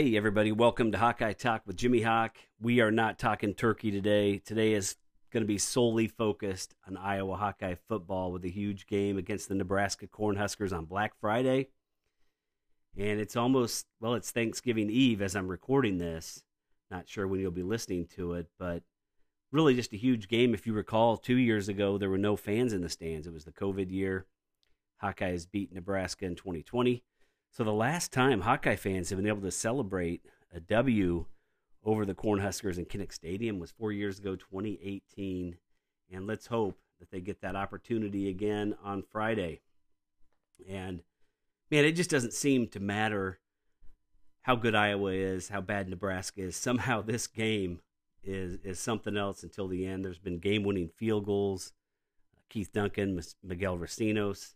Hey, 0.00 0.16
everybody, 0.16 0.50
welcome 0.50 0.92
to 0.92 0.98
Hawkeye 0.98 1.34
Talk 1.34 1.60
with 1.66 1.76
Jimmy 1.76 2.00
Hawk. 2.00 2.38
We 2.58 2.80
are 2.80 2.90
not 2.90 3.18
talking 3.18 3.52
turkey 3.52 3.90
today. 3.90 4.38
Today 4.38 4.72
is 4.72 4.96
going 5.30 5.42
to 5.42 5.46
be 5.46 5.58
solely 5.58 6.08
focused 6.08 6.74
on 6.88 6.96
Iowa 6.96 7.36
Hawkeye 7.36 7.74
football 7.86 8.32
with 8.32 8.42
a 8.46 8.48
huge 8.48 8.86
game 8.86 9.18
against 9.18 9.50
the 9.50 9.54
Nebraska 9.54 10.06
Cornhuskers 10.06 10.72
on 10.72 10.86
Black 10.86 11.12
Friday. 11.20 11.68
And 12.96 13.20
it's 13.20 13.36
almost, 13.36 13.84
well, 14.00 14.14
it's 14.14 14.30
Thanksgiving 14.30 14.88
Eve 14.88 15.20
as 15.20 15.36
I'm 15.36 15.48
recording 15.48 15.98
this. 15.98 16.44
Not 16.90 17.06
sure 17.06 17.28
when 17.28 17.40
you'll 17.40 17.50
be 17.50 17.62
listening 17.62 18.06
to 18.16 18.32
it, 18.32 18.46
but 18.58 18.82
really 19.52 19.74
just 19.74 19.92
a 19.92 19.98
huge 19.98 20.28
game. 20.28 20.54
If 20.54 20.66
you 20.66 20.72
recall, 20.72 21.18
two 21.18 21.36
years 21.36 21.68
ago, 21.68 21.98
there 21.98 22.08
were 22.08 22.16
no 22.16 22.36
fans 22.36 22.72
in 22.72 22.80
the 22.80 22.88
stands. 22.88 23.26
It 23.26 23.34
was 23.34 23.44
the 23.44 23.52
COVID 23.52 23.90
year. 23.90 24.24
Hawkeyes 25.02 25.46
beat 25.50 25.74
Nebraska 25.74 26.24
in 26.24 26.36
2020. 26.36 27.04
So 27.50 27.64
the 27.64 27.72
last 27.72 28.12
time 28.12 28.42
Hawkeye 28.42 28.76
fans 28.76 29.10
have 29.10 29.18
been 29.18 29.26
able 29.26 29.42
to 29.42 29.50
celebrate 29.50 30.24
a 30.54 30.60
W 30.60 31.26
over 31.84 32.04
the 32.04 32.14
Cornhuskers 32.14 32.78
in 32.78 32.84
Kinnick 32.84 33.12
Stadium 33.12 33.58
was 33.58 33.72
four 33.72 33.92
years 33.92 34.18
ago, 34.18 34.36
2018. 34.36 35.56
And 36.12 36.26
let's 36.26 36.46
hope 36.46 36.78
that 37.00 37.10
they 37.10 37.20
get 37.20 37.40
that 37.40 37.56
opportunity 37.56 38.28
again 38.28 38.76
on 38.84 39.02
Friday. 39.02 39.60
And 40.68 41.02
man, 41.70 41.84
it 41.84 41.92
just 41.92 42.10
doesn't 42.10 42.34
seem 42.34 42.68
to 42.68 42.80
matter 42.80 43.40
how 44.42 44.56
good 44.56 44.74
Iowa 44.74 45.12
is, 45.12 45.48
how 45.48 45.60
bad 45.60 45.88
Nebraska 45.88 46.42
is. 46.42 46.56
Somehow 46.56 47.02
this 47.02 47.26
game 47.26 47.80
is 48.22 48.58
is 48.62 48.78
something 48.78 49.16
else 49.16 49.42
until 49.42 49.66
the 49.66 49.86
end. 49.86 50.04
There's 50.04 50.18
been 50.18 50.38
game-winning 50.38 50.90
field 50.96 51.24
goals. 51.24 51.72
Keith 52.48 52.72
Duncan, 52.72 53.20
Miguel 53.42 53.78
Recinos, 53.78 54.54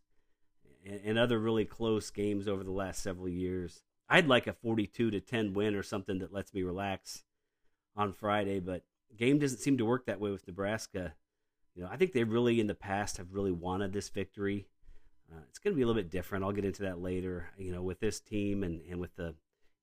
and, 0.85 1.01
and 1.05 1.19
other 1.19 1.39
really 1.39 1.65
close 1.65 2.11
games 2.11 2.49
over 2.49 2.65
the 2.65 2.71
last 2.71 3.03
several 3.03 3.29
years. 3.29 3.83
I'd 4.09 4.29
like 4.29 4.47
a 4.47 4.53
42 4.53 5.11
to 5.11 5.21
10 5.21 5.55
win 5.55 5.75
or 5.75 5.83
something 5.83 6.19
that 6.19 6.33
lets 6.33 6.53
me 6.53 6.63
relax 6.63 7.25
on 7.97 8.13
Friday, 8.13 8.61
but 8.61 8.83
game 9.17 9.39
doesn't 9.39 9.59
seem 9.59 9.79
to 9.79 9.85
work 9.85 10.07
that 10.07 10.21
way 10.21 10.31
with 10.31 10.47
Nebraska. 10.47 11.15
You 11.75 11.83
know, 11.83 11.89
I 11.91 11.97
think 11.97 12.13
they 12.13 12.25
really 12.25 12.61
in 12.61 12.67
the 12.67 12.75
past 12.75 13.17
have 13.17 13.33
really 13.33 13.53
wanted 13.53 13.93
this 13.93 14.09
victory. 14.09 14.69
Uh, 15.33 15.41
it's 15.49 15.59
going 15.59 15.73
to 15.73 15.77
be 15.77 15.83
a 15.83 15.87
little 15.87 16.01
bit 16.01 16.11
different. 16.11 16.45
I'll 16.45 16.53
get 16.53 16.65
into 16.65 16.83
that 16.83 17.01
later. 17.01 17.49
You 17.57 17.73
know, 17.73 17.83
with 17.83 18.01
this 18.01 18.21
team 18.21 18.63
and 18.63 18.83
and 18.89 19.01
with 19.01 19.17
the 19.17 19.35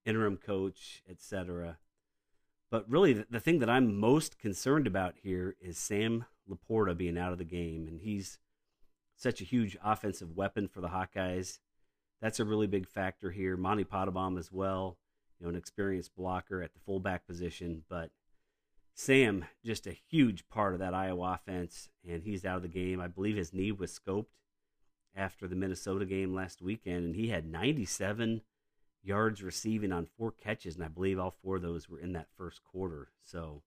interim 0.05 0.37
coach, 0.37 1.03
etc. 1.09 1.77
But 2.69 2.89
really, 2.89 3.13
the, 3.13 3.27
the 3.29 3.39
thing 3.39 3.59
that 3.59 3.69
I'm 3.69 3.99
most 3.99 4.39
concerned 4.39 4.87
about 4.87 5.15
here 5.21 5.55
is 5.59 5.77
Sam 5.77 6.25
LaPorta 6.49 6.95
being 6.95 7.17
out 7.17 7.33
of 7.33 7.37
the 7.37 7.43
game, 7.43 7.87
and 7.87 7.99
he's 7.99 8.39
such 9.21 9.39
a 9.39 9.45
huge 9.45 9.77
offensive 9.83 10.35
weapon 10.35 10.67
for 10.67 10.81
the 10.81 10.87
Hawkeyes. 10.87 11.59
That's 12.21 12.39
a 12.39 12.45
really 12.45 12.67
big 12.67 12.87
factor 12.87 13.29
here. 13.29 13.55
Monte 13.55 13.83
Pottebaum 13.83 14.39
as 14.39 14.51
well, 14.51 14.97
you 15.39 15.45
know, 15.45 15.49
an 15.51 15.55
experienced 15.55 16.15
blocker 16.15 16.63
at 16.63 16.73
the 16.73 16.79
fullback 16.79 17.27
position, 17.27 17.83
but 17.87 18.09
Sam 18.95 19.45
just 19.63 19.85
a 19.85 19.97
huge 20.09 20.49
part 20.49 20.73
of 20.73 20.79
that 20.79 20.95
Iowa 20.95 21.39
offense, 21.39 21.89
and 22.07 22.23
he's 22.23 22.45
out 22.45 22.57
of 22.57 22.63
the 22.63 22.67
game. 22.67 22.99
I 22.99 23.07
believe 23.07 23.37
his 23.37 23.53
knee 23.53 23.71
was 23.71 23.97
scoped 23.97 24.25
after 25.15 25.47
the 25.47 25.55
Minnesota 25.55 26.05
game 26.05 26.33
last 26.33 26.61
weekend, 26.61 27.05
and 27.05 27.15
he 27.15 27.29
had 27.29 27.45
97 27.45 28.41
yards 29.03 29.43
receiving 29.43 29.91
on 29.91 30.07
four 30.17 30.31
catches, 30.31 30.75
and 30.75 30.83
I 30.83 30.87
believe 30.87 31.19
all 31.19 31.35
four 31.43 31.57
of 31.57 31.61
those 31.61 31.87
were 31.87 31.99
in 31.99 32.13
that 32.13 32.27
first 32.35 32.61
quarter. 32.63 33.09
So 33.23 33.61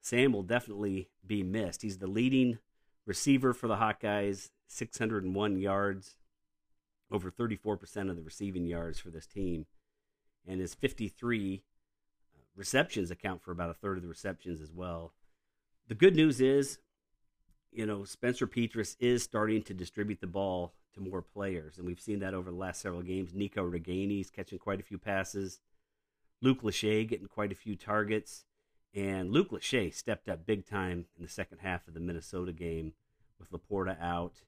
Sam 0.00 0.32
will 0.32 0.42
definitely 0.42 1.10
be 1.26 1.42
missed. 1.42 1.82
He's 1.82 1.98
the 1.98 2.06
leading 2.06 2.58
receiver 3.06 3.52
for 3.52 3.68
the 3.68 3.76
Hawkeyes, 3.76 4.50
601 4.68 5.58
yards, 5.58 6.16
over 7.10 7.30
34% 7.30 8.10
of 8.10 8.16
the 8.16 8.22
receiving 8.22 8.66
yards 8.66 8.98
for 8.98 9.10
this 9.10 9.26
team, 9.26 9.66
and 10.46 10.60
his 10.60 10.74
53 10.74 11.62
uh, 12.34 12.38
receptions 12.56 13.10
account 13.10 13.42
for 13.42 13.52
about 13.52 13.70
a 13.70 13.74
third 13.74 13.96
of 13.96 14.02
the 14.02 14.08
receptions 14.08 14.60
as 14.60 14.72
well. 14.72 15.12
The 15.88 15.94
good 15.94 16.16
news 16.16 16.40
is, 16.40 16.78
you 17.70 17.86
know, 17.86 18.04
Spencer 18.04 18.46
Petras 18.46 18.96
is 19.00 19.22
starting 19.22 19.62
to 19.64 19.74
distribute 19.74 20.20
the 20.20 20.26
ball 20.26 20.74
to 20.94 21.00
more 21.00 21.22
players, 21.22 21.76
and 21.76 21.86
we've 21.86 22.00
seen 22.00 22.20
that 22.20 22.34
over 22.34 22.50
the 22.50 22.56
last 22.56 22.80
several 22.80 23.02
games. 23.02 23.34
Nico 23.34 23.70
is 23.70 24.30
catching 24.30 24.58
quite 24.58 24.80
a 24.80 24.84
few 24.84 24.98
passes, 24.98 25.60
Luke 26.40 26.62
Lachey 26.62 27.08
getting 27.08 27.26
quite 27.26 27.52
a 27.52 27.56
few 27.56 27.74
targets, 27.74 28.44
and 28.94 29.30
Luke 29.30 29.50
Lachey 29.50 29.92
stepped 29.92 30.28
up 30.28 30.46
big 30.46 30.66
time 30.66 31.06
in 31.16 31.22
the 31.22 31.28
second 31.28 31.58
half 31.58 31.88
of 31.88 31.94
the 31.94 32.00
Minnesota 32.00 32.52
game 32.52 32.92
with 33.38 33.50
LaPorta 33.50 34.00
out. 34.00 34.42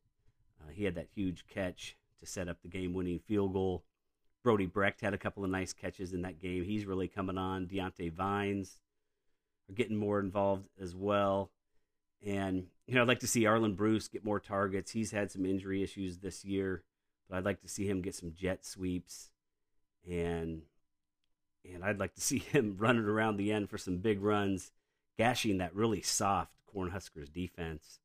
Uh, 0.61 0.71
he 0.71 0.85
had 0.85 0.95
that 0.95 1.09
huge 1.15 1.47
catch 1.49 1.97
to 2.21 2.27
set 2.27 2.49
up 2.49 2.59
the 2.63 2.69
game-winning 2.69 3.19
field 3.19 3.53
goal. 3.53 3.85
Brody 4.43 4.67
Brecht 4.67 5.01
had 5.01 5.13
a 5.13 5.19
couple 5.19 5.45
of 5.45 5.51
nice 5.51 5.73
catches 5.73 6.13
in 6.13 6.23
that 6.23 6.41
game. 6.41 6.65
He's 6.65 6.87
really 6.87 7.09
coming 7.09 7.37
on. 7.37 7.67
Diante 7.67 8.09
Vines 8.09 8.81
are 9.69 9.75
getting 9.75 9.97
more 9.97 10.21
involved 10.21 10.69
as 10.81 10.95
well. 10.95 11.51
And, 12.25 12.69
you 12.87 12.95
know, 12.95 13.03
I'd 13.03 13.09
like 13.09 13.21
to 13.21 13.27
see 13.27 13.43
Arland 13.43 13.77
Bruce 13.77 14.09
get 14.09 14.25
more 14.25 14.41
targets. 14.41 14.93
He's 14.93 15.11
had 15.11 15.31
some 15.31 15.45
injury 15.45 15.83
issues 15.83 16.19
this 16.19 16.45
year, 16.45 16.85
but 17.29 17.37
I'd 17.37 17.45
like 17.45 17.61
to 17.63 17.69
see 17.69 17.89
him 17.89 18.01
get 18.01 18.15
some 18.15 18.33
jet 18.35 18.65
sweeps. 18.65 19.31
And 20.09 20.63
and 21.75 21.85
I'd 21.85 21.99
like 21.99 22.15
to 22.15 22.21
see 22.21 22.39
him 22.53 22.77
running 22.79 23.05
around 23.05 23.37
the 23.37 23.53
end 23.53 23.71
for 23.71 23.79
some 23.79 23.99
big 23.99 24.23
runs, 24.23 24.73
gashing 25.19 25.59
that 25.59 25.75
really 25.75 26.03
soft 26.03 26.53
Cornhuskers 26.75 27.33
defense. 27.33 28.01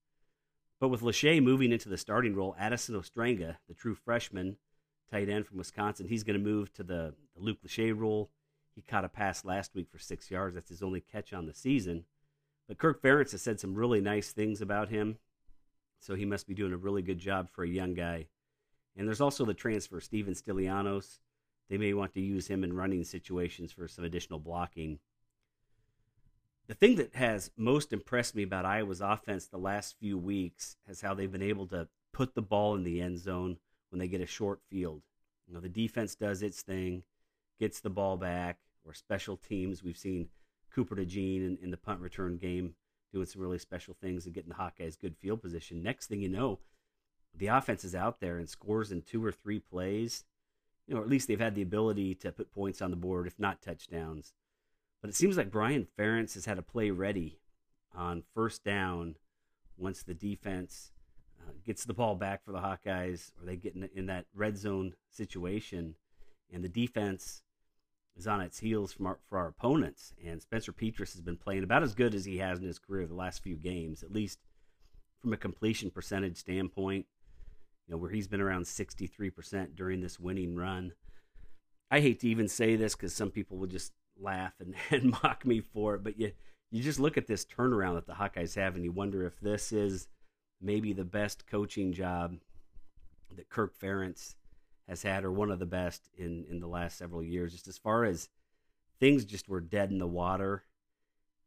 But 0.80 0.90
with 0.90 1.02
Lachey 1.02 1.42
moving 1.44 1.72
into 1.72 1.90
the 1.90 1.98
starting 1.98 2.36
role, 2.36 2.56
Addison 2.58 2.96
Ostrenga, 2.96 3.58
the 3.68 3.76
true 3.76 3.94
freshman 3.94 4.58
tight 5.12 5.30
end 5.30 5.46
from 5.46 5.58
Wisconsin, 5.58 6.08
he's 6.08 6.24
going 6.24 6.40
to 6.40 6.44
move 6.44 6.74
to 6.74 6.84
the, 6.84 7.14
the 7.36 7.42
Luke 7.42 7.60
Lachey 7.66 7.96
role. 7.96 8.32
He 8.74 8.82
caught 8.82 9.06
a 9.06 9.10
pass 9.10 9.46
last 9.46 9.76
week 9.76 9.90
for 9.92 10.00
six 10.00 10.32
yards. 10.32 10.56
That's 10.56 10.70
his 10.70 10.82
only 10.82 11.02
catch 11.02 11.34
on 11.34 11.46
the 11.46 11.54
season. 11.54 12.06
But 12.68 12.78
Kirk 12.78 13.02
Ferentz 13.02 13.32
has 13.32 13.42
said 13.42 13.60
some 13.60 13.76
really 13.76 14.02
nice 14.02 14.32
things 14.32 14.62
about 14.62 14.90
him, 14.90 15.18
so 16.00 16.16
he 16.16 16.26
must 16.26 16.48
be 16.48 16.54
doing 16.56 16.74
a 16.74 16.78
really 16.78 17.02
good 17.02 17.20
job 17.20 17.50
for 17.52 17.64
a 17.64 17.70
young 17.70 17.94
guy. 17.94 18.28
And 18.96 19.08
there's 19.08 19.22
also 19.22 19.46
the 19.46 19.54
transfer, 19.54 20.00
Steven 20.00 20.34
Stilianos. 20.34 21.20
They 21.72 21.78
may 21.78 21.94
want 21.94 22.14
to 22.16 22.22
use 22.22 22.48
him 22.48 22.66
in 22.66 22.74
running 22.74 23.06
situations 23.06 23.72
for 23.72 23.88
some 23.88 24.04
additional 24.04 24.40
blocking. 24.40 25.00
The 26.68 26.74
thing 26.74 26.98
that 26.98 27.16
has 27.16 27.50
most 27.56 27.94
impressed 27.94 28.36
me 28.36 28.44
about 28.44 28.66
Iowa's 28.66 29.00
offense 29.00 29.48
the 29.48 29.58
last 29.58 29.96
few 29.98 30.18
weeks 30.18 30.76
is 30.90 31.00
how 31.00 31.14
they've 31.14 31.32
been 31.32 31.42
able 31.42 31.68
to 31.68 31.88
put 32.12 32.36
the 32.36 32.42
ball 32.42 32.76
in 32.76 32.84
the 32.84 33.00
end 33.00 33.20
zone 33.20 33.56
when 33.90 34.00
they 34.00 34.10
get 34.10 34.20
a 34.20 34.26
short 34.26 34.60
field. 34.70 35.04
You 35.48 35.54
know, 35.54 35.62
the 35.62 35.70
defense 35.70 36.14
does 36.14 36.44
its 36.44 36.62
thing, 36.62 37.04
gets 37.58 37.80
the 37.80 37.90
ball 37.90 38.18
back, 38.18 38.58
or 38.84 38.94
special 38.94 39.38
teams. 39.38 39.82
We've 39.82 39.98
seen 39.98 40.28
Cooper 40.76 40.98
DeJean 40.98 41.38
in, 41.38 41.58
in 41.64 41.72
the 41.72 41.78
punt 41.78 42.02
return 42.02 42.36
game 42.36 42.76
doing 43.14 43.28
some 43.28 43.42
really 43.42 43.60
special 43.60 43.96
things 44.02 44.26
and 44.26 44.36
getting 44.36 44.50
the 44.50 44.56
Hawkeyes 44.56 45.00
good 45.00 45.16
field 45.16 45.42
position. 45.42 45.82
Next 45.82 46.08
thing 46.08 46.20
you 46.20 46.28
know, 46.28 46.60
the 47.34 47.48
offense 47.48 47.86
is 47.86 47.96
out 47.96 48.20
there 48.20 48.40
and 48.40 48.50
scores 48.50 48.92
in 48.92 49.04
two 49.04 49.24
or 49.24 49.32
three 49.32 49.60
plays. 49.60 50.26
You 50.88 50.96
know, 50.96 51.02
or 51.02 51.04
at 51.04 51.10
least 51.10 51.28
they've 51.28 51.40
had 51.40 51.56
the 51.56 51.62
ability 51.62 52.16
to 52.16 52.32
put 52.32 52.54
points 52.54 52.82
on 52.82 52.92
the 52.92 52.98
board, 52.98 53.28
if 53.28 53.40
not 53.40 53.62
touchdowns. 53.62 54.34
But 55.02 55.10
it 55.10 55.16
seems 55.16 55.38
like 55.38 55.52
Brian 55.52 55.88
Ferentz 55.98 56.34
has 56.36 56.46
had 56.46 56.58
a 56.58 56.64
play 56.64 56.92
ready 56.92 57.40
on 57.96 58.24
first 58.34 58.64
down 58.64 59.16
once 59.78 60.04
the 60.04 60.14
defense 60.14 60.92
uh, 61.40 61.52
gets 61.66 61.86
the 61.86 61.94
ball 61.94 62.16
back 62.16 62.44
for 62.44 62.52
the 62.52 62.60
Hawkeyes 62.60 63.32
or 63.40 63.46
they 63.46 63.56
get 63.56 63.76
in, 63.76 63.90
in 63.96 64.06
that 64.08 64.26
red 64.34 64.58
zone 64.58 64.94
situation 65.10 65.96
and 66.52 66.64
the 66.64 66.70
defense 66.70 67.42
is 68.16 68.28
on 68.28 68.42
its 68.42 68.60
heels 68.60 68.92
from 68.92 69.08
our, 69.08 69.20
for 69.28 69.38
our 69.38 69.48
opponents. 69.48 70.14
And 70.24 70.42
Spencer 70.42 70.74
Petras 70.74 71.14
has 71.14 71.22
been 71.22 71.38
playing 71.38 71.64
about 71.64 71.84
as 71.84 71.96
good 71.96 72.14
as 72.14 72.26
he 72.26 72.38
has 72.38 72.60
in 72.60 72.66
his 72.66 72.80
career 72.80 73.08
the 73.08 73.14
last 73.14 73.42
few 73.42 73.56
games, 73.56 74.04
at 74.04 74.12
least 74.12 74.40
from 75.20 75.34
a 75.34 75.38
completion 75.38 75.90
percentage 75.90 76.38
standpoint. 76.38 77.06
You 77.88 77.94
know, 77.94 77.98
where 77.98 78.12
he's 78.12 78.28
been 78.28 78.42
around 78.42 78.64
63% 78.64 79.76
during 79.76 80.02
this 80.02 80.20
winning 80.20 80.56
run. 80.56 80.94
I 81.90 82.00
hate 82.00 82.22
to 82.22 82.30
even 82.30 82.48
say 82.48 82.76
this 82.76 82.96
because 82.96 83.14
some 83.14 83.32
people 83.32 83.58
will 83.58 83.68
just 83.68 83.92
laugh 84.20 84.54
and, 84.60 84.76
and 84.92 85.12
mock 85.24 85.46
me 85.46 85.60
for 85.60 85.96
it, 85.96 86.04
but 86.04 86.20
you 86.20 86.32
you 86.74 86.82
just 86.82 87.02
look 87.02 87.18
at 87.18 87.28
this 87.28 87.46
turnaround 87.46 87.96
that 87.96 88.08
the 88.08 88.14
Hawkeyes 88.14 88.56
have, 88.56 88.76
and 88.76 88.84
you 88.86 88.94
wonder 88.94 89.26
if 89.26 89.38
this 89.42 89.74
is 89.74 90.08
maybe 90.62 90.94
the 90.94 91.04
best 91.04 91.46
coaching 91.46 91.92
job 91.92 92.38
that 93.36 93.50
Kirk 93.50 93.78
Ferentz 93.78 94.36
has 94.88 95.04
had, 95.04 95.26
or 95.26 95.32
one 95.34 95.52
of 95.52 95.60
the 95.60 95.66
best 95.66 96.08
in 96.18 96.46
in 96.50 96.60
the 96.62 96.68
last 96.68 96.98
several 96.98 97.22
years. 97.22 97.52
Just 97.52 97.68
as 97.68 97.78
far 97.78 98.06
as 98.06 98.30
things 99.02 99.26
just 99.26 99.50
were 99.50 99.60
dead 99.60 99.92
in 99.92 99.98
the 99.98 100.08
water, 100.08 100.64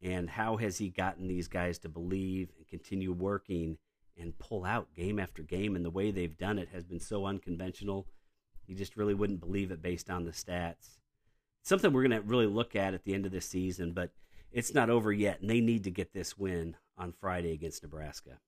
and 0.01 0.29
how 0.29 0.57
has 0.57 0.77
he 0.77 0.89
gotten 0.89 1.27
these 1.27 1.47
guys 1.47 1.79
to 1.79 1.89
believe 1.89 2.51
and 2.57 2.67
continue 2.67 3.11
working 3.11 3.79
and 4.17 4.37
pull 4.39 4.65
out 4.65 4.93
game 4.95 5.19
after 5.19 5.43
game? 5.43 5.75
And 5.75 5.85
the 5.85 5.89
way 5.89 6.11
they've 6.11 6.37
done 6.37 6.59
it 6.59 6.69
has 6.69 6.83
been 6.83 6.99
so 6.99 7.25
unconventional. 7.25 8.07
You 8.67 8.75
just 8.75 8.97
really 8.97 9.13
wouldn't 9.13 9.39
believe 9.39 9.71
it 9.71 9.81
based 9.81 10.09
on 10.09 10.25
the 10.25 10.31
stats. 10.31 10.97
something 11.63 11.91
we're 11.91 12.07
going 12.07 12.21
to 12.21 12.27
really 12.27 12.45
look 12.45 12.75
at 12.75 12.93
at 12.93 13.03
the 13.03 13.13
end 13.13 13.25
of 13.25 13.31
this 13.31 13.47
season, 13.47 13.91
but 13.91 14.11
it's 14.51 14.73
not 14.73 14.89
over 14.89 15.11
yet, 15.11 15.41
and 15.41 15.49
they 15.49 15.59
need 15.59 15.83
to 15.83 15.91
get 15.91 16.13
this 16.13 16.37
win 16.37 16.77
on 16.97 17.11
Friday 17.11 17.51
against 17.51 17.83
Nebraska. 17.83 18.39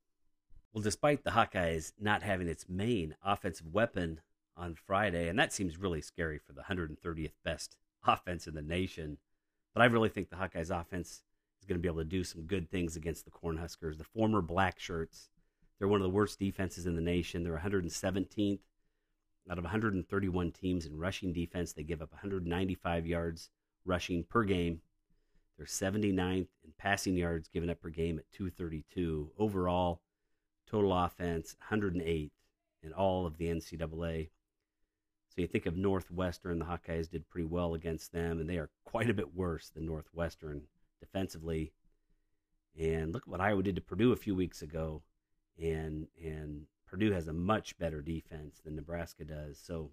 Well, 0.71 0.83
despite 0.83 1.23
the 1.23 1.31
Hawkeyes 1.31 1.93
not 1.99 2.23
having 2.23 2.47
its 2.47 2.69
main 2.69 3.15
offensive 3.23 3.73
weapon 3.73 4.21
on 4.55 4.75
Friday, 4.75 5.27
and 5.27 5.37
that 5.37 5.53
seems 5.53 5.77
really 5.77 6.01
scary 6.01 6.37
for 6.39 6.53
the 6.53 6.61
130th 6.61 7.33
best 7.43 7.77
offense 8.07 8.47
in 8.47 8.53
the 8.53 8.61
nation. 8.61 9.17
But 9.73 9.81
I 9.81 9.85
really 9.85 10.09
think 10.09 10.29
the 10.29 10.35
Hawkeyes 10.35 10.69
offense 10.69 11.23
is 11.59 11.65
going 11.67 11.77
to 11.77 11.81
be 11.81 11.87
able 11.87 11.99
to 11.99 12.05
do 12.05 12.23
some 12.23 12.43
good 12.43 12.69
things 12.69 12.95
against 12.95 13.25
the 13.25 13.31
Cornhuskers. 13.31 13.97
The 13.97 14.03
former 14.03 14.41
black 14.41 14.79
shirts, 14.79 15.29
they're 15.77 15.87
one 15.87 16.01
of 16.01 16.03
the 16.03 16.15
worst 16.15 16.39
defenses 16.39 16.85
in 16.85 16.95
the 16.95 17.01
nation. 17.01 17.43
They're 17.43 17.57
117th 17.57 18.59
out 19.49 19.57
of 19.57 19.63
131 19.63 20.51
teams 20.51 20.85
in 20.85 20.97
rushing 20.97 21.33
defense. 21.33 21.73
They 21.73 21.83
give 21.83 22.01
up 22.01 22.11
195 22.11 23.05
yards 23.05 23.49
rushing 23.85 24.23
per 24.23 24.43
game. 24.43 24.81
They're 25.57 25.65
79th 25.65 26.47
in 26.63 26.73
passing 26.77 27.15
yards 27.15 27.47
given 27.47 27.69
up 27.69 27.81
per 27.81 27.89
game 27.89 28.19
at 28.19 28.31
232. 28.31 29.31
Overall, 29.37 30.01
total 30.69 30.93
offense 30.93 31.55
108 31.69 32.31
in 32.83 32.93
all 32.93 33.25
of 33.25 33.37
the 33.37 33.47
NCAA. 33.47 34.29
So 35.29 35.41
you 35.41 35.47
think 35.47 35.65
of 35.65 35.77
Northwestern, 35.77 36.59
the 36.59 36.65
Hawkeyes 36.65 37.09
did 37.09 37.29
pretty 37.29 37.45
well 37.45 37.73
against 37.73 38.11
them, 38.11 38.39
and 38.39 38.49
they 38.49 38.57
are 38.57 38.69
quite 38.85 39.09
a 39.09 39.13
bit 39.13 39.35
worse 39.35 39.69
than 39.69 39.85
Northwestern 39.85 40.63
defensively. 40.99 41.73
And 42.79 43.13
look 43.13 43.23
at 43.23 43.27
what 43.27 43.41
Iowa 43.41 43.63
did 43.63 43.75
to 43.75 43.81
Purdue 43.81 44.11
a 44.11 44.17
few 44.17 44.35
weeks 44.35 44.61
ago, 44.61 45.01
and 45.61 46.07
and 46.23 46.65
Purdue 46.87 47.11
has 47.11 47.27
a 47.27 47.33
much 47.33 47.77
better 47.77 48.01
defense 48.01 48.61
than 48.63 48.75
Nebraska 48.75 49.25
does. 49.25 49.59
So 49.61 49.91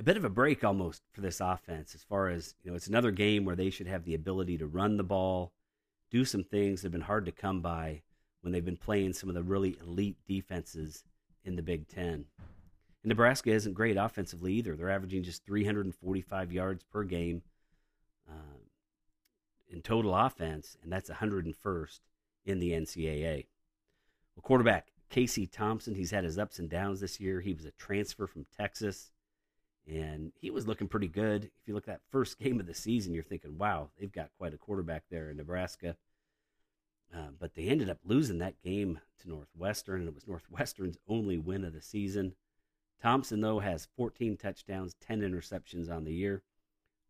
a 0.00 0.02
bit 0.02 0.16
of 0.16 0.24
a 0.24 0.30
break 0.30 0.64
almost 0.64 1.02
for 1.12 1.20
this 1.20 1.40
offense 1.40 1.94
as 1.94 2.02
far 2.02 2.28
as, 2.28 2.54
you 2.62 2.70
know, 2.70 2.76
it's 2.76 2.88
another 2.88 3.12
game 3.12 3.44
where 3.44 3.56
they 3.56 3.70
should 3.70 3.86
have 3.86 4.04
the 4.04 4.14
ability 4.14 4.58
to 4.58 4.66
run 4.66 4.96
the 4.96 5.04
ball, 5.04 5.52
do 6.10 6.24
some 6.24 6.42
things 6.42 6.82
that 6.82 6.86
have 6.86 6.92
been 6.92 7.00
hard 7.02 7.24
to 7.26 7.32
come 7.32 7.60
by 7.60 8.02
when 8.40 8.52
they've 8.52 8.64
been 8.64 8.76
playing 8.76 9.12
some 9.12 9.28
of 9.28 9.34
the 9.34 9.42
really 9.42 9.76
elite 9.80 10.16
defenses 10.26 11.04
in 11.44 11.56
the 11.56 11.62
Big 11.62 11.86
Ten. 11.88 12.26
And 13.02 13.08
Nebraska 13.08 13.50
isn't 13.50 13.74
great 13.74 13.96
offensively 13.96 14.52
either. 14.54 14.74
They're 14.74 14.90
averaging 14.90 15.22
just 15.22 15.46
345 15.46 16.52
yards 16.52 16.82
per 16.82 17.04
game 17.04 17.42
uh, 18.28 18.58
in 19.68 19.80
total 19.82 20.14
offense, 20.14 20.76
and 20.82 20.92
that's 20.92 21.10
101st 21.10 22.00
in 22.44 22.58
the 22.58 22.72
NCAA. 22.72 23.46
Well, 24.36 24.42
quarterback 24.42 24.88
Casey 25.10 25.46
Thompson, 25.46 25.94
he's 25.94 26.10
had 26.10 26.24
his 26.24 26.38
ups 26.38 26.58
and 26.58 26.68
downs 26.68 27.00
this 27.00 27.20
year. 27.20 27.40
He 27.40 27.54
was 27.54 27.64
a 27.64 27.70
transfer 27.72 28.26
from 28.26 28.46
Texas, 28.56 29.12
and 29.86 30.32
he 30.40 30.50
was 30.50 30.66
looking 30.66 30.88
pretty 30.88 31.08
good. 31.08 31.44
If 31.44 31.68
you 31.68 31.74
look 31.74 31.86
at 31.88 31.94
that 31.94 32.10
first 32.10 32.38
game 32.40 32.58
of 32.58 32.66
the 32.66 32.74
season, 32.74 33.14
you're 33.14 33.22
thinking, 33.22 33.56
wow, 33.56 33.90
they've 33.98 34.10
got 34.10 34.30
quite 34.38 34.54
a 34.54 34.58
quarterback 34.58 35.04
there 35.10 35.30
in 35.30 35.36
Nebraska. 35.36 35.96
Uh, 37.14 37.28
but 37.38 37.54
they 37.54 37.68
ended 37.68 37.88
up 37.88 37.98
losing 38.04 38.38
that 38.38 38.60
game 38.60 38.98
to 39.20 39.28
Northwestern, 39.28 40.00
and 40.00 40.08
it 40.08 40.14
was 40.14 40.26
Northwestern's 40.26 40.98
only 41.06 41.38
win 41.38 41.64
of 41.64 41.72
the 41.72 41.80
season. 41.80 42.34
Thompson, 43.00 43.40
though, 43.40 43.60
has 43.60 43.86
14 43.96 44.36
touchdowns, 44.36 44.96
10 45.06 45.20
interceptions 45.20 45.88
on 45.88 46.02
the 46.02 46.12
year, 46.12 46.42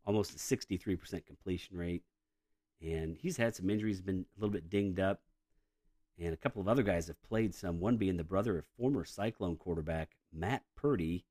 almost 0.05 0.35
a 0.35 0.37
63% 0.37 1.25
completion 1.25 1.75
rate. 1.75 2.03
And 2.81 3.17
he's 3.17 3.37
had 3.37 3.55
some 3.55 3.69
injuries, 3.69 4.01
been 4.01 4.25
a 4.37 4.39
little 4.39 4.53
bit 4.53 4.69
dinged 4.69 4.99
up 4.99 5.21
and 6.19 6.33
a 6.33 6.37
couple 6.37 6.61
of 6.61 6.67
other 6.67 6.83
guys 6.83 7.07
have 7.07 7.21
played 7.23 7.53
some. 7.53 7.79
One 7.79 7.97
being 7.97 8.17
the 8.17 8.23
brother 8.23 8.57
of 8.57 8.65
former 8.77 9.03
Cyclone 9.05 9.57
quarterback 9.57 10.11
Matt 10.31 10.63
Purdy. 10.75 11.25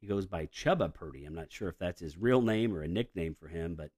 He 0.00 0.06
goes 0.06 0.26
by 0.26 0.46
Chubba 0.46 0.92
Purdy. 0.92 1.24
I'm 1.24 1.34
not 1.34 1.52
sure 1.52 1.68
if 1.68 1.78
that's 1.78 2.00
his 2.00 2.16
real 2.16 2.42
name 2.42 2.74
or 2.74 2.82
a 2.82 2.88
nickname 2.88 3.34
for 3.34 3.48
him, 3.48 3.74
but 3.74 3.90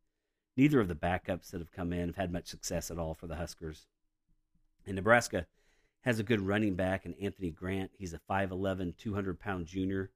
neither 0.57 0.81
of 0.81 0.89
the 0.89 0.95
backups 0.95 1.51
that 1.51 1.61
have 1.61 1.73
come 1.73 1.93
in 1.93 2.09
have 2.09 2.17
had 2.17 2.33
much 2.33 2.49
success 2.49 2.91
at 2.91 2.99
all 2.99 3.15
for 3.15 3.27
the 3.27 3.37
Huskers. 3.37 3.87
And 4.87 4.97
Nebraska 4.97 5.47
has 6.03 6.19
a 6.19 6.25
good 6.25 6.41
running 6.41 6.75
back 6.75 7.05
in 7.05 7.15
Anthony 7.15 7.51
Grant. 7.51 7.91
He's 7.99 8.15
a 8.15 8.21
5'11, 8.31 8.97
200 8.97 9.39
pound 9.39 9.67
junior. 9.67 10.11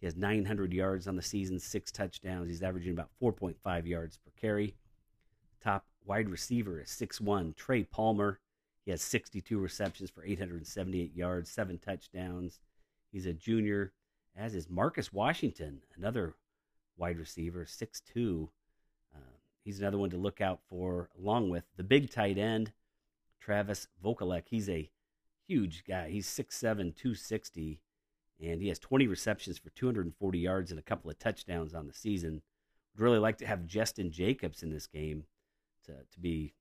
He 0.00 0.06
has 0.06 0.16
900 0.16 0.72
yards 0.72 1.06
on 1.06 1.14
the 1.14 1.22
season, 1.22 1.60
six 1.60 1.92
touchdowns. 1.92 2.48
He's 2.48 2.62
averaging 2.62 2.92
about 2.92 3.10
4.5 3.22 3.86
yards 3.86 4.18
per 4.18 4.32
carry. 4.40 4.74
Top 5.62 5.86
wide 6.04 6.28
receiver 6.28 6.80
is 6.80 6.88
6'1, 6.88 7.54
Trey 7.54 7.84
Palmer. 7.84 8.40
He 8.84 8.90
has 8.90 9.02
62 9.02 9.58
receptions 9.58 10.10
for 10.10 10.24
878 10.24 11.14
yards, 11.14 11.50
seven 11.50 11.78
touchdowns. 11.78 12.60
He's 13.12 13.26
a 13.26 13.32
junior, 13.32 13.92
as 14.36 14.54
is 14.54 14.68
Marcus 14.68 15.12
Washington, 15.12 15.82
another 15.96 16.34
wide 16.96 17.18
receiver, 17.18 17.64
6'2. 17.64 18.48
Uh, 19.14 19.18
he's 19.64 19.80
another 19.80 19.98
one 19.98 20.10
to 20.10 20.16
look 20.16 20.40
out 20.40 20.60
for, 20.68 21.10
along 21.18 21.50
with 21.50 21.64
the 21.76 21.84
big 21.84 22.10
tight 22.10 22.38
end, 22.38 22.72
Travis 23.40 23.86
Vokolek. 24.04 24.44
He's 24.46 24.68
a 24.68 24.90
huge 25.46 25.84
guy. 25.86 26.08
He's 26.08 26.26
6'7, 26.26 26.60
260, 26.96 27.80
and 28.40 28.60
he 28.60 28.68
has 28.68 28.78
20 28.80 29.06
receptions 29.06 29.58
for 29.58 29.70
240 29.70 30.38
yards 30.38 30.70
and 30.70 30.80
a 30.80 30.82
couple 30.82 31.10
of 31.10 31.18
touchdowns 31.18 31.74
on 31.74 31.86
the 31.86 31.92
season. 31.92 32.42
Would 32.94 33.04
really 33.04 33.18
like 33.18 33.38
to 33.38 33.46
have 33.46 33.66
Justin 33.66 34.10
Jacobs 34.10 34.62
in 34.62 34.70
this 34.70 34.86
game 34.86 35.24
to, 35.86 35.92
to 35.92 36.20
be 36.20 36.54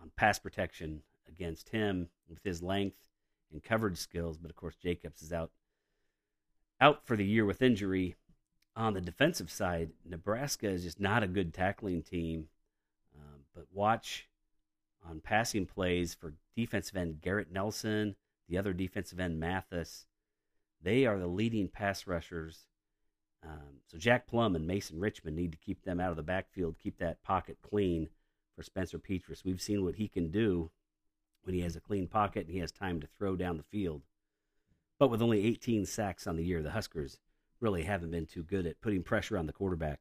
on 0.00 0.10
pass 0.16 0.38
protection 0.38 1.02
against 1.28 1.70
him 1.70 2.08
with 2.28 2.42
his 2.44 2.62
length 2.62 3.08
and 3.52 3.62
coverage 3.62 3.98
skills. 3.98 4.36
But 4.38 4.50
of 4.50 4.56
course, 4.56 4.76
Jacobs 4.76 5.22
is 5.22 5.32
out 5.32 5.50
out 6.80 7.06
for 7.06 7.16
the 7.16 7.24
year 7.24 7.44
with 7.44 7.62
injury. 7.62 8.16
On 8.76 8.94
the 8.94 9.00
defensive 9.00 9.50
side, 9.50 9.90
Nebraska 10.08 10.68
is 10.68 10.84
just 10.84 11.00
not 11.00 11.22
a 11.22 11.28
good 11.28 11.52
tackling 11.52 12.02
team. 12.02 12.46
Um, 13.14 13.40
but 13.54 13.66
watch 13.72 14.28
on 15.06 15.20
passing 15.20 15.66
plays 15.66 16.14
for 16.14 16.34
defensive 16.56 16.96
end 16.96 17.20
Garrett 17.20 17.52
Nelson, 17.52 18.16
the 18.48 18.56
other 18.56 18.72
defensive 18.72 19.20
end 19.20 19.40
Mathis. 19.40 20.06
They 20.82 21.04
are 21.04 21.18
the 21.18 21.26
leading 21.26 21.68
pass 21.68 22.06
rushers. 22.06 22.66
Um, 23.42 23.80
so 23.86 23.98
Jack 23.98 24.26
Plumb 24.26 24.54
and 24.54 24.66
Mason 24.66 25.00
Richman 25.00 25.34
need 25.34 25.52
to 25.52 25.58
keep 25.58 25.82
them 25.82 26.00
out 26.00 26.10
of 26.10 26.16
the 26.16 26.22
backfield, 26.22 26.76
keep 26.78 26.98
that 26.98 27.22
pocket 27.22 27.58
clean 27.62 28.08
for 28.60 28.64
Spencer 28.64 28.98
Petras. 28.98 29.42
We've 29.42 29.60
seen 29.60 29.84
what 29.84 29.94
he 29.94 30.06
can 30.06 30.30
do 30.30 30.70
when 31.44 31.54
he 31.54 31.62
has 31.62 31.76
a 31.76 31.80
clean 31.80 32.06
pocket 32.06 32.44
and 32.44 32.52
he 32.52 32.60
has 32.60 32.70
time 32.70 33.00
to 33.00 33.06
throw 33.06 33.34
down 33.34 33.56
the 33.56 33.62
field. 33.62 34.02
But 34.98 35.08
with 35.08 35.22
only 35.22 35.46
18 35.46 35.86
sacks 35.86 36.26
on 36.26 36.36
the 36.36 36.44
year, 36.44 36.60
the 36.60 36.72
Huskers 36.72 37.18
really 37.58 37.84
haven't 37.84 38.10
been 38.10 38.26
too 38.26 38.42
good 38.42 38.66
at 38.66 38.82
putting 38.82 39.02
pressure 39.02 39.38
on 39.38 39.46
the 39.46 39.54
quarterback. 39.54 40.00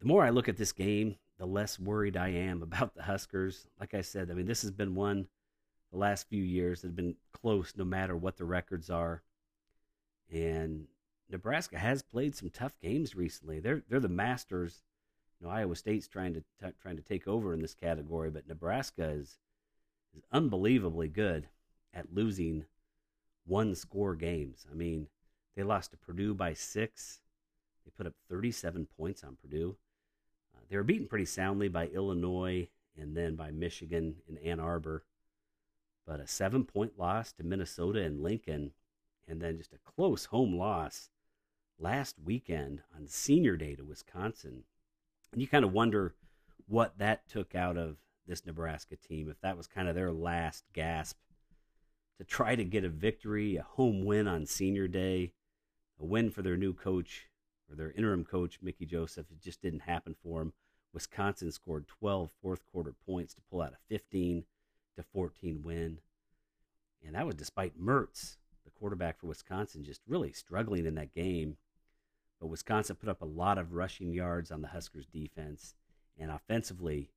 The 0.00 0.08
more 0.08 0.24
I 0.24 0.30
look 0.30 0.48
at 0.48 0.56
this 0.56 0.72
game, 0.72 1.14
the 1.38 1.46
less 1.46 1.78
worried 1.78 2.16
I 2.16 2.30
am 2.30 2.62
about 2.64 2.96
the 2.96 3.04
Huskers. 3.04 3.68
Like 3.78 3.94
I 3.94 4.00
said, 4.00 4.28
I 4.28 4.34
mean, 4.34 4.46
this 4.46 4.62
has 4.62 4.72
been 4.72 4.96
one 4.96 5.28
the 5.92 5.98
last 5.98 6.28
few 6.28 6.42
years 6.42 6.80
that 6.80 6.88
have 6.88 6.96
been 6.96 7.14
close 7.32 7.74
no 7.76 7.84
matter 7.84 8.16
what 8.16 8.38
the 8.38 8.44
records 8.44 8.90
are. 8.90 9.22
And 10.32 10.88
Nebraska 11.30 11.78
has 11.78 12.02
played 12.02 12.34
some 12.34 12.50
tough 12.50 12.76
games 12.80 13.14
recently. 13.14 13.60
They're 13.60 13.84
they're 13.88 14.00
the 14.00 14.08
masters 14.08 14.82
know, 15.42 15.50
Iowa 15.50 15.76
State's 15.76 16.08
trying 16.08 16.34
to 16.34 16.40
t- 16.40 16.72
trying 16.80 16.96
to 16.96 17.02
take 17.02 17.26
over 17.26 17.52
in 17.52 17.60
this 17.60 17.74
category, 17.74 18.30
but 18.30 18.46
Nebraska 18.46 19.08
is 19.08 19.38
is 20.16 20.24
unbelievably 20.32 21.08
good 21.08 21.48
at 21.94 22.12
losing 22.12 22.64
one 23.46 23.74
score 23.74 24.14
games. 24.14 24.66
I 24.70 24.74
mean, 24.74 25.08
they 25.56 25.62
lost 25.62 25.90
to 25.90 25.96
Purdue 25.96 26.34
by 26.34 26.54
six. 26.54 27.20
They 27.84 27.90
put 27.96 28.06
up 28.06 28.14
37 28.28 28.86
points 28.96 29.24
on 29.24 29.36
Purdue. 29.36 29.76
Uh, 30.54 30.60
they 30.68 30.76
were 30.76 30.84
beaten 30.84 31.08
pretty 31.08 31.24
soundly 31.24 31.68
by 31.68 31.88
Illinois 31.88 32.68
and 32.96 33.16
then 33.16 33.34
by 33.34 33.50
Michigan 33.50 34.16
in 34.28 34.38
Ann 34.38 34.60
Arbor. 34.60 35.04
But 36.06 36.20
a 36.20 36.26
seven 36.26 36.64
point 36.64 36.98
loss 36.98 37.32
to 37.34 37.44
Minnesota 37.44 38.02
and 38.02 38.22
Lincoln, 38.22 38.72
and 39.28 39.40
then 39.40 39.56
just 39.56 39.72
a 39.72 39.78
close 39.78 40.26
home 40.26 40.56
loss 40.56 41.10
last 41.78 42.16
weekend 42.24 42.82
on 42.96 43.06
senior 43.06 43.56
day 43.56 43.74
to 43.74 43.84
Wisconsin. 43.84 44.64
And 45.32 45.40
you 45.40 45.48
kind 45.48 45.64
of 45.64 45.72
wonder 45.72 46.14
what 46.66 46.98
that 46.98 47.28
took 47.28 47.54
out 47.54 47.76
of 47.76 47.96
this 48.26 48.46
Nebraska 48.46 48.96
team, 48.96 49.28
if 49.30 49.40
that 49.40 49.56
was 49.56 49.66
kind 49.66 49.88
of 49.88 49.94
their 49.94 50.12
last 50.12 50.64
gasp 50.72 51.16
to 52.18 52.24
try 52.24 52.54
to 52.54 52.64
get 52.64 52.84
a 52.84 52.88
victory, 52.88 53.56
a 53.56 53.62
home 53.62 54.04
win 54.04 54.28
on 54.28 54.46
senior 54.46 54.86
day, 54.86 55.32
a 55.98 56.04
win 56.04 56.30
for 56.30 56.42
their 56.42 56.56
new 56.56 56.72
coach 56.72 57.28
or 57.68 57.76
their 57.76 57.92
interim 57.92 58.24
coach, 58.24 58.58
Mickey 58.62 58.86
Joseph. 58.86 59.26
It 59.30 59.40
just 59.40 59.62
didn't 59.62 59.80
happen 59.80 60.14
for 60.22 60.42
him. 60.42 60.52
Wisconsin 60.92 61.50
scored 61.50 61.88
12 61.88 62.30
fourth 62.42 62.60
quarter 62.70 62.94
points 63.06 63.34
to 63.34 63.40
pull 63.50 63.62
out 63.62 63.72
a 63.72 63.76
15 63.88 64.44
to 64.96 65.02
14 65.02 65.62
win. 65.64 65.98
And 67.04 67.14
that 67.14 67.26
was 67.26 67.34
despite 67.34 67.80
Mertz, 67.80 68.36
the 68.64 68.70
quarterback 68.70 69.18
for 69.18 69.26
Wisconsin, 69.26 69.84
just 69.84 70.02
really 70.06 70.32
struggling 70.32 70.86
in 70.86 70.94
that 70.96 71.14
game. 71.14 71.56
But 72.42 72.48
Wisconsin 72.48 72.96
put 72.96 73.08
up 73.08 73.22
a 73.22 73.26
lot 73.26 73.56
of 73.56 73.72
rushing 73.72 74.12
yards 74.12 74.50
on 74.50 74.62
the 74.62 74.68
Huskers 74.68 75.06
defense. 75.06 75.76
And 76.18 76.28
offensively, 76.28 77.12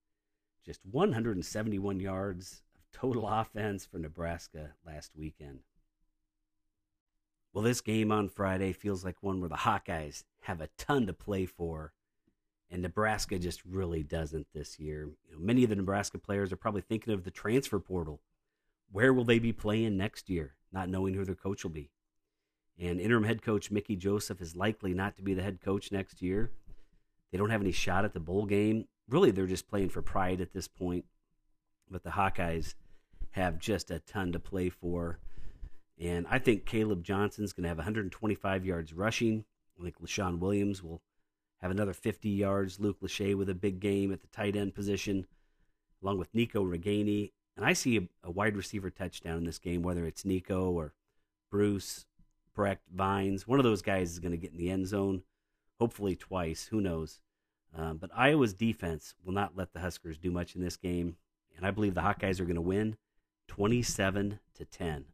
just 0.63 0.81
171 0.85 1.99
yards 1.99 2.61
of 2.75 2.81
total 2.93 3.27
offense 3.31 3.87
for 3.87 3.97
Nebraska 3.97 4.73
last 4.85 5.13
weekend. 5.17 5.61
Well, 7.51 7.63
this 7.63 7.81
game 7.81 8.11
on 8.11 8.29
Friday 8.29 8.71
feels 8.71 9.03
like 9.03 9.15
one 9.21 9.39
where 9.39 9.49
the 9.49 9.55
Hawkeyes 9.55 10.25
have 10.41 10.61
a 10.61 10.69
ton 10.77 11.07
to 11.07 11.13
play 11.13 11.47
for, 11.47 11.93
and 12.69 12.83
Nebraska 12.83 13.39
just 13.39 13.65
really 13.65 14.03
doesn't 14.03 14.45
this 14.53 14.77
year. 14.77 15.09
You 15.27 15.33
know, 15.33 15.39
many 15.39 15.63
of 15.63 15.71
the 15.71 15.75
Nebraska 15.75 16.19
players 16.19 16.53
are 16.53 16.57
probably 16.57 16.81
thinking 16.81 17.13
of 17.13 17.23
the 17.23 17.31
transfer 17.31 17.79
portal. 17.79 18.21
Where 18.91 19.11
will 19.11 19.23
they 19.23 19.39
be 19.39 19.53
playing 19.53 19.97
next 19.97 20.29
year, 20.29 20.53
not 20.71 20.87
knowing 20.87 21.15
who 21.15 21.25
their 21.25 21.33
coach 21.33 21.63
will 21.63 21.71
be? 21.71 21.89
And 22.79 22.99
interim 22.99 23.23
head 23.23 23.41
coach 23.41 23.71
Mickey 23.71 23.95
Joseph 23.95 24.41
is 24.41 24.55
likely 24.55 24.93
not 24.93 25.15
to 25.17 25.23
be 25.23 25.33
the 25.33 25.43
head 25.43 25.61
coach 25.61 25.91
next 25.91 26.21
year. 26.21 26.51
They 27.31 27.37
don't 27.37 27.49
have 27.49 27.61
any 27.61 27.71
shot 27.71 28.05
at 28.05 28.13
the 28.13 28.19
bowl 28.19 28.45
game. 28.45 28.87
Really, 29.09 29.31
they're 29.31 29.45
just 29.45 29.69
playing 29.69 29.89
for 29.89 30.01
pride 30.01 30.41
at 30.41 30.53
this 30.53 30.67
point. 30.67 31.05
But 31.89 32.03
the 32.03 32.11
Hawkeyes 32.11 32.75
have 33.31 33.59
just 33.59 33.91
a 33.91 33.99
ton 33.99 34.31
to 34.31 34.39
play 34.39 34.69
for. 34.69 35.19
And 35.99 36.25
I 36.29 36.39
think 36.39 36.65
Caleb 36.65 37.03
Johnson's 37.03 37.53
going 37.53 37.63
to 37.63 37.69
have 37.69 37.77
125 37.77 38.65
yards 38.65 38.93
rushing. 38.93 39.45
I 39.79 39.83
think 39.83 39.99
Leshon 39.99 40.39
Williams 40.39 40.83
will 40.83 41.01
have 41.61 41.71
another 41.71 41.93
50 41.93 42.29
yards. 42.29 42.79
Luke 42.79 42.99
Lachey 43.01 43.35
with 43.35 43.49
a 43.49 43.55
big 43.55 43.79
game 43.79 44.11
at 44.11 44.21
the 44.21 44.27
tight 44.27 44.55
end 44.55 44.75
position, 44.75 45.25
along 46.01 46.17
with 46.17 46.33
Nico 46.33 46.63
Ragaini. 46.63 47.31
And 47.55 47.65
I 47.65 47.73
see 47.73 47.97
a, 47.97 48.01
a 48.23 48.31
wide 48.31 48.57
receiver 48.57 48.89
touchdown 48.89 49.37
in 49.37 49.43
this 49.45 49.59
game, 49.59 49.81
whether 49.81 50.05
it's 50.05 50.25
Nico 50.25 50.71
or 50.71 50.93
Bruce, 51.49 52.05
Brecht, 52.55 52.83
Vines. 52.93 53.47
One 53.47 53.59
of 53.59 53.65
those 53.65 53.81
guys 53.81 54.11
is 54.11 54.19
going 54.19 54.31
to 54.31 54.37
get 54.37 54.51
in 54.51 54.57
the 54.57 54.71
end 54.71 54.87
zone, 54.87 55.23
hopefully 55.79 56.15
twice. 56.15 56.67
Who 56.67 56.81
knows? 56.81 57.19
Um, 57.77 57.97
but 57.97 58.09
Iowa's 58.15 58.53
defense 58.53 59.13
will 59.23 59.33
not 59.33 59.57
let 59.57 59.73
the 59.73 59.81
Huskers 59.81 60.17
do 60.17 60.31
much 60.31 60.55
in 60.55 60.61
this 60.61 60.77
game, 60.77 61.17
and 61.57 61.65
I 61.65 61.71
believe 61.71 61.93
the 61.93 62.01
Hawkeyes 62.01 62.39
are 62.39 62.45
going 62.45 62.55
to 62.55 62.61
win 62.61 62.97
27 63.49 64.39
to 64.55 64.65
10. 64.65 65.05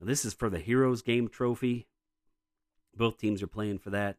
Now, 0.00 0.06
this 0.06 0.24
is 0.24 0.32
for 0.32 0.48
the 0.48 0.60
Heroes 0.60 1.02
Game 1.02 1.28
trophy. 1.28 1.88
Both 2.96 3.18
teams 3.18 3.42
are 3.42 3.48
playing 3.48 3.78
for 3.78 3.90
that. 3.90 4.16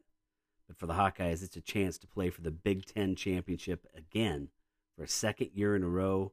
But 0.66 0.76
for 0.76 0.86
the 0.86 0.94
Hawkeyes, 0.94 1.42
it's 1.42 1.56
a 1.56 1.60
chance 1.60 1.96
to 1.98 2.06
play 2.06 2.30
for 2.30 2.42
the 2.42 2.50
Big 2.50 2.84
Ten 2.84 3.14
championship 3.14 3.86
again 3.94 4.48
for 4.96 5.04
a 5.04 5.08
second 5.08 5.50
year 5.54 5.76
in 5.76 5.82
a 5.82 5.88
row 5.88 6.32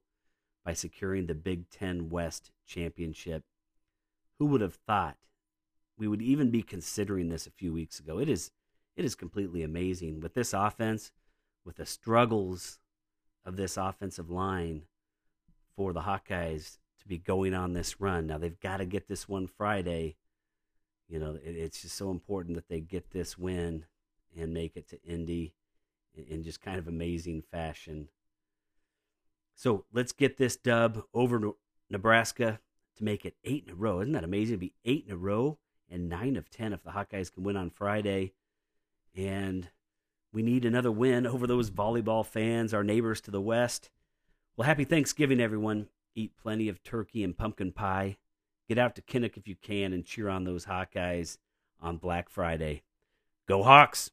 by 0.65 0.73
securing 0.73 1.27
the 1.27 1.35
Big 1.35 1.69
Ten 1.69 2.09
West 2.09 2.51
championship. 2.65 3.43
Who 4.39 4.47
would 4.47 4.61
have 4.61 4.75
thought 4.75 5.17
we 5.97 6.07
would 6.07 6.21
even 6.21 6.49
be 6.49 6.63
considering 6.63 7.29
this 7.29 7.47
a 7.47 7.51
few 7.51 7.73
weeks 7.73 7.99
ago? 7.99 8.19
It 8.19 8.29
is 8.29 8.51
it 8.95 9.05
is 9.05 9.15
completely 9.15 9.63
amazing 9.63 10.19
with 10.19 10.33
this 10.33 10.53
offense, 10.53 11.11
with 11.65 11.77
the 11.77 11.85
struggles 11.85 12.79
of 13.45 13.55
this 13.55 13.77
offensive 13.77 14.29
line 14.29 14.83
for 15.75 15.93
the 15.93 16.01
Hawkeyes 16.01 16.77
to 16.99 17.07
be 17.07 17.17
going 17.17 17.53
on 17.53 17.73
this 17.73 17.99
run. 17.99 18.27
Now 18.27 18.37
they've 18.37 18.59
got 18.59 18.77
to 18.77 18.85
get 18.85 19.07
this 19.07 19.27
one 19.27 19.47
Friday. 19.47 20.15
You 21.07 21.19
know, 21.19 21.35
it, 21.35 21.55
it's 21.55 21.81
just 21.81 21.95
so 21.95 22.11
important 22.11 22.55
that 22.55 22.69
they 22.69 22.79
get 22.79 23.11
this 23.11 23.37
win 23.37 23.85
and 24.37 24.53
make 24.53 24.77
it 24.77 24.87
to 24.89 25.01
Indy 25.03 25.55
in, 26.15 26.25
in 26.25 26.43
just 26.43 26.61
kind 26.61 26.77
of 26.77 26.87
amazing 26.87 27.41
fashion. 27.41 28.09
So 29.55 29.85
let's 29.91 30.11
get 30.11 30.37
this 30.37 30.55
dub 30.55 31.03
over 31.13 31.51
Nebraska 31.89 32.59
to 32.97 33.03
make 33.03 33.25
it 33.25 33.35
eight 33.43 33.65
in 33.65 33.73
a 33.73 33.75
row. 33.75 33.99
Isn't 33.99 34.13
that 34.13 34.23
amazing? 34.23 34.55
to 34.55 34.59
be 34.59 34.73
eight 34.85 35.05
in 35.07 35.13
a 35.13 35.17
row 35.17 35.57
and 35.93 36.09
nine 36.09 36.35
of 36.35 36.49
ten 36.49 36.73
if 36.73 36.83
the 36.83 36.91
Hawkeyes 36.91 37.31
can 37.31 37.43
win 37.43 37.55
on 37.55 37.69
Friday. 37.69 38.33
And 39.15 39.69
we 40.33 40.41
need 40.41 40.65
another 40.65 40.91
win 40.91 41.27
over 41.27 41.45
those 41.45 41.69
volleyball 41.69 42.25
fans, 42.25 42.73
our 42.73 42.83
neighbors 42.83 43.21
to 43.21 43.31
the 43.31 43.39
west. 43.39 43.91
Well, 44.57 44.65
happy 44.65 44.83
Thanksgiving, 44.83 45.39
everyone. 45.39 45.87
Eat 46.15 46.35
plenty 46.35 46.67
of 46.67 46.83
turkey 46.83 47.23
and 47.23 47.37
pumpkin 47.37 47.71
pie. 47.71 48.17
Get 48.67 48.77
out 48.77 48.95
to 48.95 49.01
Kinnick 49.01 49.37
if 49.37 49.47
you 49.47 49.55
can 49.55 49.93
and 49.93 50.05
cheer 50.05 50.29
on 50.29 50.43
those 50.43 50.65
Hawkeyes 50.65 51.37
on 51.81 51.97
Black 51.97 52.29
Friday. 52.29 52.81
Go 53.47 53.63
Hawks! 53.63 54.09